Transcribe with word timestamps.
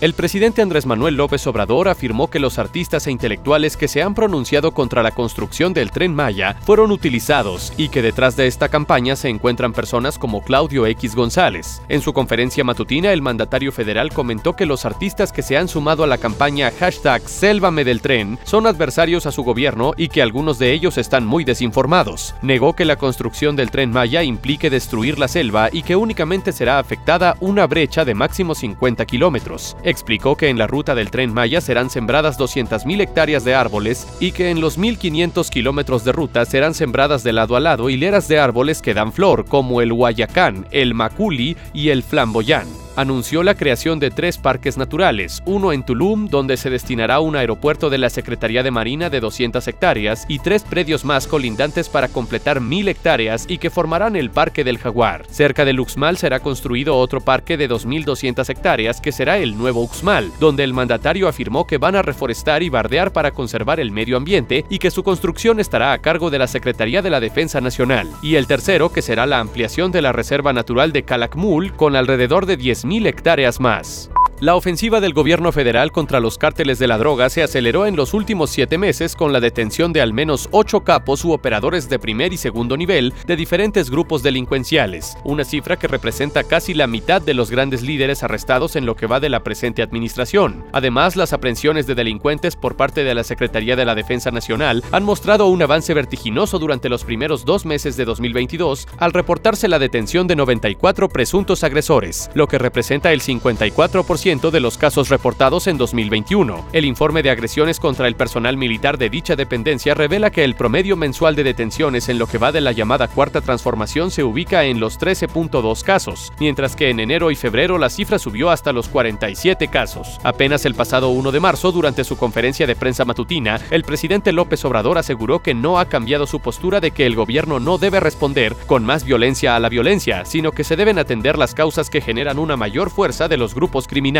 El 0.00 0.14
presidente 0.14 0.62
Andrés 0.62 0.86
Manuel 0.86 1.16
López 1.16 1.46
Obrador 1.46 1.86
afirmó 1.86 2.30
que 2.30 2.38
los 2.38 2.58
artistas 2.58 3.06
e 3.06 3.10
intelectuales 3.10 3.76
que 3.76 3.86
se 3.86 4.02
han 4.02 4.14
pronunciado 4.14 4.72
contra 4.72 5.02
la 5.02 5.10
construcción 5.10 5.74
del 5.74 5.90
tren 5.90 6.14
Maya 6.14 6.56
fueron 6.64 6.90
utilizados 6.90 7.74
y 7.76 7.90
que 7.90 8.00
detrás 8.00 8.34
de 8.34 8.46
esta 8.46 8.70
campaña 8.70 9.14
se 9.14 9.28
encuentran 9.28 9.74
personas 9.74 10.18
como 10.18 10.42
Claudio 10.42 10.86
X 10.86 11.14
González. 11.14 11.82
En 11.90 12.00
su 12.00 12.14
conferencia 12.14 12.64
matutina, 12.64 13.12
el 13.12 13.20
mandatario 13.20 13.72
federal 13.72 14.10
comentó 14.10 14.56
que 14.56 14.64
los 14.64 14.86
artistas 14.86 15.32
que 15.32 15.42
se 15.42 15.58
han 15.58 15.68
sumado 15.68 16.02
a 16.02 16.06
la 16.06 16.16
campaña 16.16 16.72
hashtag 16.80 17.28
Sélvame 17.28 17.84
del 17.84 18.00
tren 18.00 18.38
son 18.44 18.66
adversarios 18.66 19.26
a 19.26 19.32
su 19.32 19.42
gobierno 19.42 19.92
y 19.98 20.08
que 20.08 20.22
algunos 20.22 20.58
de 20.58 20.72
ellos 20.72 20.96
están 20.96 21.26
muy 21.26 21.44
desinformados. 21.44 22.34
Negó 22.40 22.72
que 22.74 22.86
la 22.86 22.96
construcción 22.96 23.54
del 23.54 23.70
tren 23.70 23.90
Maya 23.90 24.22
implique 24.22 24.70
destruir 24.70 25.18
la 25.18 25.28
selva 25.28 25.68
y 25.70 25.82
que 25.82 25.94
únicamente 25.94 26.52
será 26.52 26.78
afectada 26.78 27.36
una 27.40 27.66
brecha 27.66 28.06
de 28.06 28.14
máximo 28.14 28.54
50 28.54 29.04
kilómetros 29.04 29.76
explicó 29.90 30.36
que 30.36 30.48
en 30.48 30.58
la 30.58 30.66
ruta 30.66 30.94
del 30.94 31.10
tren 31.10 31.32
Maya 31.32 31.60
serán 31.60 31.90
sembradas 31.90 32.38
200.000 32.38 33.00
hectáreas 33.00 33.44
de 33.44 33.54
árboles 33.54 34.06
y 34.20 34.32
que 34.32 34.50
en 34.50 34.60
los 34.60 34.78
1.500 34.78 35.48
kilómetros 35.50 36.04
de 36.04 36.12
ruta 36.12 36.44
serán 36.44 36.74
sembradas 36.74 37.22
de 37.22 37.32
lado 37.32 37.56
a 37.56 37.60
lado 37.60 37.90
hileras 37.90 38.28
de 38.28 38.38
árboles 38.38 38.80
que 38.82 38.94
dan 38.94 39.12
flor, 39.12 39.44
como 39.46 39.82
el 39.82 39.92
Guayacán, 39.92 40.66
el 40.70 40.94
Maculi 40.94 41.56
y 41.74 41.90
el 41.90 42.02
Flamboyán 42.02 42.66
anunció 42.96 43.42
la 43.42 43.54
creación 43.54 43.98
de 43.98 44.10
tres 44.10 44.38
parques 44.38 44.76
naturales, 44.76 45.42
uno 45.46 45.72
en 45.72 45.84
Tulum, 45.84 46.28
donde 46.28 46.56
se 46.56 46.70
destinará 46.70 47.20
un 47.20 47.36
aeropuerto 47.36 47.90
de 47.90 47.98
la 47.98 48.10
Secretaría 48.10 48.62
de 48.62 48.70
Marina 48.70 49.10
de 49.10 49.20
200 49.20 49.66
hectáreas, 49.66 50.26
y 50.28 50.38
tres 50.38 50.62
predios 50.62 51.04
más 51.04 51.26
colindantes 51.26 51.88
para 51.88 52.08
completar 52.08 52.60
1.000 52.60 52.88
hectáreas 52.88 53.46
y 53.48 53.58
que 53.58 53.70
formarán 53.70 54.16
el 54.16 54.30
Parque 54.30 54.64
del 54.64 54.78
Jaguar. 54.78 55.26
Cerca 55.30 55.64
del 55.64 55.80
Uxmal 55.80 56.16
será 56.16 56.40
construido 56.40 56.96
otro 56.96 57.20
parque 57.20 57.56
de 57.56 57.68
2.200 57.68 58.48
hectáreas 58.48 59.00
que 59.00 59.12
será 59.12 59.38
el 59.38 59.56
nuevo 59.56 59.82
Uxmal, 59.82 60.30
donde 60.40 60.64
el 60.64 60.74
mandatario 60.74 61.28
afirmó 61.28 61.66
que 61.66 61.78
van 61.78 61.96
a 61.96 62.02
reforestar 62.02 62.62
y 62.62 62.68
bardear 62.68 63.12
para 63.12 63.30
conservar 63.30 63.80
el 63.80 63.90
medio 63.90 64.16
ambiente 64.16 64.64
y 64.68 64.78
que 64.78 64.90
su 64.90 65.02
construcción 65.02 65.60
estará 65.60 65.92
a 65.92 65.98
cargo 65.98 66.30
de 66.30 66.38
la 66.38 66.46
Secretaría 66.46 67.02
de 67.02 67.10
la 67.10 67.20
Defensa 67.20 67.60
Nacional. 67.60 68.08
Y 68.22 68.36
el 68.36 68.46
tercero, 68.46 68.92
que 68.92 69.02
será 69.02 69.26
la 69.26 69.38
ampliación 69.38 69.92
de 69.92 70.02
la 70.02 70.12
Reserva 70.12 70.52
Natural 70.52 70.92
de 70.92 71.02
Calakmul, 71.02 71.72
con 71.74 71.96
alrededor 71.96 72.46
de 72.46 72.56
10 72.56 72.79
3.000 72.84 73.06
hectáreas 73.06 73.60
más. 73.60 74.10
La 74.40 74.54
ofensiva 74.54 75.02
del 75.02 75.12
gobierno 75.12 75.52
federal 75.52 75.92
contra 75.92 76.18
los 76.18 76.38
cárteles 76.38 76.78
de 76.78 76.86
la 76.86 76.96
droga 76.96 77.28
se 77.28 77.42
aceleró 77.42 77.84
en 77.84 77.94
los 77.94 78.14
últimos 78.14 78.48
siete 78.48 78.78
meses 78.78 79.14
con 79.14 79.34
la 79.34 79.40
detención 79.40 79.92
de 79.92 80.00
al 80.00 80.14
menos 80.14 80.48
ocho 80.50 80.80
capos 80.80 81.26
u 81.26 81.32
operadores 81.32 81.90
de 81.90 81.98
primer 81.98 82.32
y 82.32 82.38
segundo 82.38 82.78
nivel 82.78 83.12
de 83.26 83.36
diferentes 83.36 83.90
grupos 83.90 84.22
delincuenciales, 84.22 85.18
una 85.24 85.44
cifra 85.44 85.76
que 85.76 85.88
representa 85.88 86.42
casi 86.42 86.72
la 86.72 86.86
mitad 86.86 87.20
de 87.20 87.34
los 87.34 87.50
grandes 87.50 87.82
líderes 87.82 88.22
arrestados 88.22 88.76
en 88.76 88.86
lo 88.86 88.96
que 88.96 89.06
va 89.06 89.20
de 89.20 89.28
la 89.28 89.42
presente 89.44 89.82
administración. 89.82 90.64
Además, 90.72 91.16
las 91.16 91.34
aprehensiones 91.34 91.86
de 91.86 91.94
delincuentes 91.94 92.56
por 92.56 92.76
parte 92.76 93.04
de 93.04 93.14
la 93.14 93.24
Secretaría 93.24 93.76
de 93.76 93.84
la 93.84 93.94
Defensa 93.94 94.30
Nacional 94.30 94.82
han 94.90 95.04
mostrado 95.04 95.48
un 95.48 95.60
avance 95.60 95.92
vertiginoso 95.92 96.58
durante 96.58 96.88
los 96.88 97.04
primeros 97.04 97.44
dos 97.44 97.66
meses 97.66 97.98
de 97.98 98.06
2022 98.06 98.88
al 98.96 99.12
reportarse 99.12 99.68
la 99.68 99.78
detención 99.78 100.26
de 100.26 100.36
94 100.36 101.10
presuntos 101.10 101.62
agresores, 101.62 102.30
lo 102.32 102.48
que 102.48 102.56
representa 102.56 103.12
el 103.12 103.20
54% 103.20 104.29
de 104.30 104.60
los 104.60 104.78
casos 104.78 105.08
reportados 105.08 105.66
en 105.66 105.76
2021. 105.76 106.64
El 106.72 106.84
informe 106.84 107.20
de 107.20 107.30
agresiones 107.30 107.80
contra 107.80 108.06
el 108.06 108.14
personal 108.14 108.56
militar 108.56 108.96
de 108.96 109.10
dicha 109.10 109.34
dependencia 109.34 109.92
revela 109.92 110.30
que 110.30 110.44
el 110.44 110.54
promedio 110.54 110.96
mensual 110.96 111.34
de 111.34 111.42
detenciones 111.42 112.08
en 112.08 112.20
lo 112.20 112.28
que 112.28 112.38
va 112.38 112.52
de 112.52 112.60
la 112.60 112.70
llamada 112.70 113.08
cuarta 113.08 113.40
transformación 113.40 114.12
se 114.12 114.22
ubica 114.22 114.66
en 114.66 114.78
los 114.78 115.00
13.2 115.00 115.82
casos, 115.82 116.32
mientras 116.38 116.76
que 116.76 116.90
en 116.90 117.00
enero 117.00 117.32
y 117.32 117.34
febrero 117.34 117.76
la 117.76 117.90
cifra 117.90 118.20
subió 118.20 118.50
hasta 118.50 118.72
los 118.72 118.86
47 118.86 119.66
casos. 119.66 120.20
Apenas 120.22 120.64
el 120.64 120.76
pasado 120.76 121.08
1 121.08 121.32
de 121.32 121.40
marzo, 121.40 121.72
durante 121.72 122.04
su 122.04 122.16
conferencia 122.16 122.68
de 122.68 122.76
prensa 122.76 123.04
matutina, 123.04 123.60
el 123.72 123.82
presidente 123.82 124.30
López 124.30 124.64
Obrador 124.64 124.96
aseguró 124.96 125.40
que 125.40 125.54
no 125.54 125.80
ha 125.80 125.86
cambiado 125.86 126.28
su 126.28 126.38
postura 126.38 126.78
de 126.78 126.92
que 126.92 127.04
el 127.04 127.16
gobierno 127.16 127.58
no 127.58 127.78
debe 127.78 127.98
responder 127.98 128.54
con 128.68 128.84
más 128.84 129.02
violencia 129.02 129.56
a 129.56 129.60
la 129.60 129.68
violencia, 129.68 130.24
sino 130.24 130.52
que 130.52 130.62
se 130.62 130.76
deben 130.76 131.00
atender 131.00 131.36
las 131.36 131.52
causas 131.52 131.90
que 131.90 132.00
generan 132.00 132.38
una 132.38 132.56
mayor 132.56 132.90
fuerza 132.90 133.26
de 133.26 133.36
los 133.36 133.56
grupos 133.56 133.88
criminales 133.88 134.19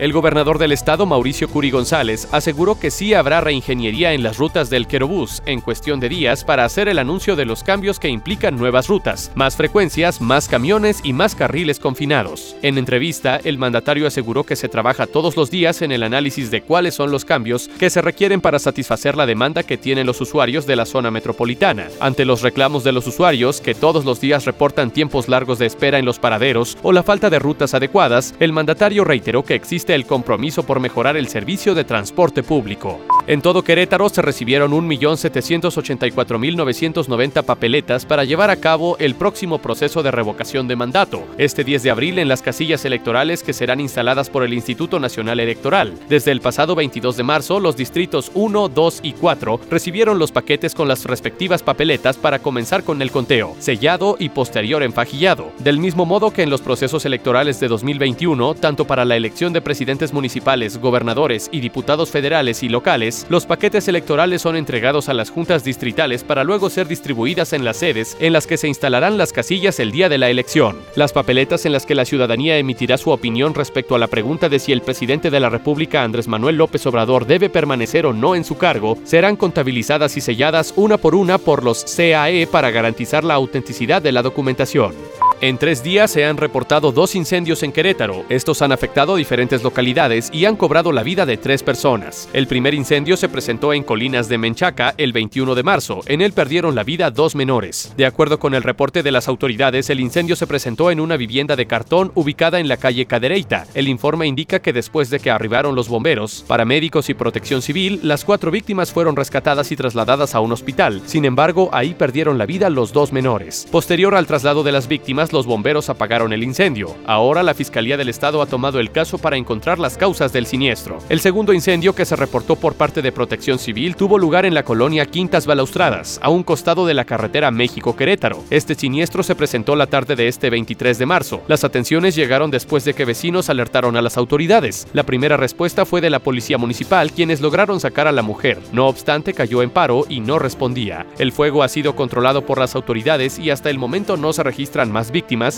el 0.00 0.12
gobernador 0.12 0.58
del 0.58 0.72
estado, 0.72 1.06
Mauricio 1.06 1.48
Curi 1.48 1.70
González, 1.70 2.26
aseguró 2.32 2.80
que 2.80 2.90
sí 2.90 3.14
habrá 3.14 3.40
reingeniería 3.40 4.12
en 4.12 4.24
las 4.24 4.38
rutas 4.38 4.70
del 4.70 4.88
Querobús 4.88 5.40
en 5.46 5.60
cuestión 5.60 6.00
de 6.00 6.08
días 6.08 6.42
para 6.42 6.64
hacer 6.64 6.88
el 6.88 6.98
anuncio 6.98 7.36
de 7.36 7.44
los 7.44 7.62
cambios 7.62 8.00
que 8.00 8.08
implican 8.08 8.56
nuevas 8.56 8.88
rutas, 8.88 9.30
más 9.36 9.56
frecuencias, 9.56 10.20
más 10.20 10.48
camiones 10.48 10.98
y 11.04 11.12
más 11.12 11.36
carriles 11.36 11.78
confinados. 11.78 12.56
En 12.62 12.76
entrevista, 12.76 13.40
el 13.44 13.56
mandatario 13.56 14.08
aseguró 14.08 14.42
que 14.42 14.56
se 14.56 14.68
trabaja 14.68 15.06
todos 15.06 15.36
los 15.36 15.48
días 15.48 15.80
en 15.80 15.92
el 15.92 16.02
análisis 16.02 16.50
de 16.50 16.62
cuáles 16.62 16.94
son 16.94 17.12
los 17.12 17.24
cambios 17.24 17.68
que 17.78 17.90
se 17.90 18.02
requieren 18.02 18.40
para 18.40 18.58
satisfacer 18.58 19.16
la 19.16 19.26
demanda 19.26 19.62
que 19.62 19.78
tienen 19.78 20.06
los 20.06 20.20
usuarios 20.20 20.66
de 20.66 20.74
la 20.74 20.86
zona 20.86 21.12
metropolitana. 21.12 21.86
Ante 22.00 22.24
los 22.24 22.42
reclamos 22.42 22.82
de 22.82 22.92
los 22.92 23.06
usuarios, 23.06 23.60
que 23.60 23.74
todos 23.74 24.04
los 24.04 24.20
días 24.20 24.44
reportan 24.44 24.90
tiempos 24.90 25.28
largos 25.28 25.60
de 25.60 25.66
espera 25.66 26.00
en 26.00 26.04
los 26.04 26.18
paraderos 26.18 26.76
o 26.82 26.90
la 26.90 27.04
falta 27.04 27.30
de 27.30 27.38
rutas 27.38 27.74
adecuadas, 27.74 28.34
el 28.40 28.52
mandatario 28.52 29.04
reiteró 29.04 29.19
que 29.44 29.54
existe 29.54 29.94
el 29.94 30.06
compromiso 30.06 30.64
por 30.64 30.80
mejorar 30.80 31.16
el 31.16 31.28
servicio 31.28 31.74
de 31.74 31.84
transporte 31.84 32.42
público. 32.42 33.00
En 33.30 33.40
todo 33.42 33.62
Querétaro 33.62 34.08
se 34.08 34.22
recibieron 34.22 34.72
1.784.990 34.72 37.44
papeletas 37.44 38.04
para 38.04 38.24
llevar 38.24 38.50
a 38.50 38.56
cabo 38.56 38.96
el 38.98 39.14
próximo 39.14 39.58
proceso 39.58 40.02
de 40.02 40.10
revocación 40.10 40.66
de 40.66 40.74
mandato, 40.74 41.22
este 41.38 41.62
10 41.62 41.84
de 41.84 41.92
abril 41.92 42.18
en 42.18 42.26
las 42.26 42.42
casillas 42.42 42.84
electorales 42.84 43.44
que 43.44 43.52
serán 43.52 43.78
instaladas 43.78 44.30
por 44.30 44.42
el 44.42 44.52
Instituto 44.52 44.98
Nacional 44.98 45.38
Electoral. 45.38 45.94
Desde 46.08 46.32
el 46.32 46.40
pasado 46.40 46.74
22 46.74 47.18
de 47.18 47.22
marzo, 47.22 47.60
los 47.60 47.76
distritos 47.76 48.32
1, 48.34 48.68
2 48.68 49.00
y 49.04 49.12
4 49.12 49.60
recibieron 49.70 50.18
los 50.18 50.32
paquetes 50.32 50.74
con 50.74 50.88
las 50.88 51.04
respectivas 51.04 51.62
papeletas 51.62 52.16
para 52.16 52.40
comenzar 52.40 52.82
con 52.82 53.00
el 53.00 53.12
conteo, 53.12 53.54
sellado 53.60 54.16
y 54.18 54.30
posterior 54.30 54.82
enfajillado. 54.82 55.52
Del 55.60 55.78
mismo 55.78 56.04
modo 56.04 56.32
que 56.32 56.42
en 56.42 56.50
los 56.50 56.62
procesos 56.62 57.04
electorales 57.04 57.60
de 57.60 57.68
2021, 57.68 58.54
tanto 58.54 58.88
para 58.88 59.04
la 59.04 59.16
elección 59.16 59.52
de 59.52 59.60
presidentes 59.60 60.12
municipales, 60.12 60.78
gobernadores 60.78 61.48
y 61.52 61.60
diputados 61.60 62.10
federales 62.10 62.64
y 62.64 62.68
locales, 62.68 63.19
los 63.28 63.46
paquetes 63.46 63.88
electorales 63.88 64.42
son 64.42 64.56
entregados 64.56 65.08
a 65.08 65.14
las 65.14 65.30
juntas 65.30 65.64
distritales 65.64 66.24
para 66.24 66.44
luego 66.44 66.70
ser 66.70 66.88
distribuidas 66.88 67.52
en 67.52 67.64
las 67.64 67.78
sedes 67.78 68.16
en 68.20 68.32
las 68.32 68.46
que 68.46 68.56
se 68.56 68.68
instalarán 68.68 69.18
las 69.18 69.32
casillas 69.32 69.80
el 69.80 69.92
día 69.92 70.08
de 70.08 70.18
la 70.18 70.30
elección. 70.30 70.78
Las 70.96 71.12
papeletas 71.12 71.66
en 71.66 71.72
las 71.72 71.86
que 71.86 71.94
la 71.94 72.04
ciudadanía 72.04 72.58
emitirá 72.58 72.98
su 72.98 73.10
opinión 73.10 73.54
respecto 73.54 73.94
a 73.94 73.98
la 73.98 74.06
pregunta 74.06 74.48
de 74.48 74.58
si 74.58 74.72
el 74.72 74.82
presidente 74.82 75.30
de 75.30 75.40
la 75.40 75.50
República, 75.50 76.02
Andrés 76.02 76.28
Manuel 76.28 76.56
López 76.56 76.86
Obrador, 76.86 77.26
debe 77.26 77.50
permanecer 77.50 78.06
o 78.06 78.12
no 78.12 78.34
en 78.34 78.44
su 78.44 78.56
cargo, 78.56 78.96
serán 79.04 79.36
contabilizadas 79.36 80.16
y 80.16 80.20
selladas 80.20 80.72
una 80.76 80.96
por 80.96 81.14
una 81.14 81.38
por 81.38 81.64
los 81.64 81.84
CAE 81.84 82.46
para 82.46 82.70
garantizar 82.70 83.24
la 83.24 83.34
autenticidad 83.34 84.02
de 84.02 84.12
la 84.12 84.22
documentación. 84.22 84.94
En 85.42 85.56
tres 85.56 85.82
días 85.82 86.10
se 86.10 86.26
han 86.26 86.36
reportado 86.36 86.92
dos 86.92 87.14
incendios 87.14 87.62
en 87.62 87.72
Querétaro. 87.72 88.26
Estos 88.28 88.60
han 88.60 88.72
afectado 88.72 89.16
diferentes 89.16 89.62
localidades 89.62 90.28
y 90.34 90.44
han 90.44 90.54
cobrado 90.54 90.92
la 90.92 91.02
vida 91.02 91.24
de 91.24 91.38
tres 91.38 91.62
personas. 91.62 92.28
El 92.34 92.46
primer 92.46 92.74
incendio 92.74 93.16
se 93.16 93.30
presentó 93.30 93.72
en 93.72 93.82
Colinas 93.82 94.28
de 94.28 94.36
Menchaca 94.36 94.94
el 94.98 95.14
21 95.14 95.54
de 95.54 95.62
marzo. 95.62 96.02
En 96.04 96.20
él 96.20 96.34
perdieron 96.34 96.74
la 96.74 96.84
vida 96.84 97.10
dos 97.10 97.34
menores. 97.34 97.94
De 97.96 98.04
acuerdo 98.04 98.38
con 98.38 98.52
el 98.54 98.62
reporte 98.62 99.02
de 99.02 99.12
las 99.12 99.28
autoridades, 99.28 99.88
el 99.88 100.00
incendio 100.00 100.36
se 100.36 100.46
presentó 100.46 100.90
en 100.90 101.00
una 101.00 101.16
vivienda 101.16 101.56
de 101.56 101.66
cartón 101.66 102.12
ubicada 102.16 102.60
en 102.60 102.68
la 102.68 102.76
calle 102.76 103.06
Cadereita. 103.06 103.66
El 103.72 103.88
informe 103.88 104.26
indica 104.26 104.58
que 104.58 104.74
después 104.74 105.08
de 105.08 105.20
que 105.20 105.30
arribaron 105.30 105.74
los 105.74 105.88
bomberos, 105.88 106.44
paramédicos 106.48 107.08
y 107.08 107.14
protección 107.14 107.62
civil, 107.62 107.98
las 108.02 108.26
cuatro 108.26 108.50
víctimas 108.50 108.92
fueron 108.92 109.16
rescatadas 109.16 109.72
y 109.72 109.76
trasladadas 109.76 110.34
a 110.34 110.40
un 110.40 110.52
hospital. 110.52 111.00
Sin 111.06 111.24
embargo, 111.24 111.70
ahí 111.72 111.94
perdieron 111.94 112.36
la 112.36 112.44
vida 112.44 112.68
los 112.68 112.92
dos 112.92 113.10
menores. 113.10 113.66
Posterior 113.70 114.14
al 114.14 114.26
traslado 114.26 114.62
de 114.62 114.72
las 114.72 114.86
víctimas, 114.86 115.29
los 115.32 115.46
bomberos 115.46 115.90
apagaron 115.90 116.32
el 116.32 116.42
incendio. 116.42 116.96
Ahora 117.06 117.42
la 117.42 117.54
Fiscalía 117.54 117.96
del 117.96 118.08
Estado 118.08 118.42
ha 118.42 118.46
tomado 118.46 118.80
el 118.80 118.90
caso 118.90 119.18
para 119.18 119.36
encontrar 119.36 119.78
las 119.78 119.96
causas 119.96 120.32
del 120.32 120.46
siniestro. 120.46 120.98
El 121.08 121.20
segundo 121.20 121.52
incendio 121.52 121.94
que 121.94 122.04
se 122.04 122.16
reportó 122.16 122.56
por 122.56 122.74
parte 122.74 123.02
de 123.02 123.12
Protección 123.12 123.58
Civil 123.58 123.96
tuvo 123.96 124.18
lugar 124.18 124.46
en 124.46 124.54
la 124.54 124.64
colonia 124.64 125.06
Quintas 125.06 125.46
Balaustradas, 125.46 126.18
a 126.22 126.28
un 126.30 126.42
costado 126.42 126.86
de 126.86 126.94
la 126.94 127.04
carretera 127.04 127.50
México-Querétaro. 127.50 128.44
Este 128.50 128.74
siniestro 128.74 129.22
se 129.22 129.34
presentó 129.34 129.76
la 129.76 129.86
tarde 129.86 130.16
de 130.16 130.28
este 130.28 130.50
23 130.50 130.98
de 130.98 131.06
marzo. 131.06 131.42
Las 131.48 131.64
atenciones 131.64 132.14
llegaron 132.14 132.50
después 132.50 132.84
de 132.84 132.94
que 132.94 133.04
vecinos 133.04 133.50
alertaron 133.50 133.96
a 133.96 134.02
las 134.02 134.16
autoridades. 134.16 134.86
La 134.92 135.04
primera 135.04 135.36
respuesta 135.36 135.84
fue 135.84 136.00
de 136.00 136.10
la 136.10 136.18
policía 136.18 136.58
municipal, 136.58 137.12
quienes 137.12 137.40
lograron 137.40 137.80
sacar 137.80 138.06
a 138.06 138.12
la 138.12 138.22
mujer. 138.22 138.58
No 138.72 138.86
obstante, 138.86 139.34
cayó 139.34 139.62
en 139.62 139.70
paro 139.70 140.04
y 140.08 140.20
no 140.20 140.38
respondía. 140.38 141.06
El 141.18 141.32
fuego 141.32 141.62
ha 141.62 141.68
sido 141.68 141.94
controlado 141.96 142.46
por 142.46 142.58
las 142.58 142.74
autoridades 142.74 143.38
y 143.38 143.50
hasta 143.50 143.70
el 143.70 143.78
momento 143.78 144.16
no 144.16 144.32
se 144.32 144.42
registran 144.42 144.90
más 144.92 145.10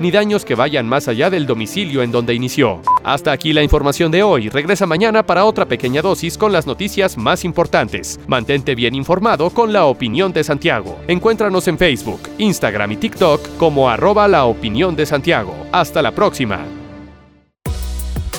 ni 0.00 0.10
daños 0.10 0.44
que 0.44 0.54
vayan 0.54 0.86
más 0.86 1.08
allá 1.08 1.30
del 1.30 1.46
domicilio 1.46 2.02
en 2.02 2.10
donde 2.10 2.34
inició. 2.34 2.80
Hasta 3.02 3.32
aquí 3.32 3.52
la 3.52 3.62
información 3.62 4.10
de 4.10 4.22
hoy. 4.22 4.48
Regresa 4.48 4.86
mañana 4.86 5.24
para 5.24 5.44
otra 5.44 5.66
pequeña 5.66 6.02
dosis 6.02 6.36
con 6.36 6.52
las 6.52 6.66
noticias 6.66 7.16
más 7.16 7.44
importantes. 7.44 8.18
Mantente 8.26 8.74
bien 8.74 8.94
informado 8.94 9.50
con 9.50 9.72
la 9.72 9.86
opinión 9.86 10.32
de 10.32 10.44
Santiago. 10.44 10.98
Encuéntranos 11.08 11.68
en 11.68 11.78
Facebook, 11.78 12.20
Instagram 12.38 12.92
y 12.92 12.96
TikTok 12.96 13.56
como 13.56 13.88
arroba 13.88 14.28
la 14.28 14.44
opinión 14.44 14.96
de 14.96 15.06
Santiago. 15.06 15.54
Hasta 15.72 16.02
la 16.02 16.12
próxima. 16.12 16.60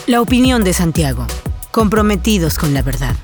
La 0.07 0.21
opinión 0.21 0.63
de 0.63 0.73
Santiago. 0.73 1.25
Comprometidos 1.71 2.57
con 2.59 2.73
la 2.73 2.81
verdad. 2.81 3.15